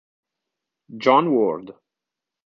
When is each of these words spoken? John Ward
John 1.03 1.29
Ward 1.29 1.69